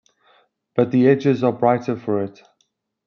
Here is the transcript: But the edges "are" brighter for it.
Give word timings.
But 0.73 0.89
the 0.89 1.07
edges 1.07 1.43
"are" 1.43 1.51
brighter 1.51 1.95
for 1.95 2.23
it. 2.23 2.41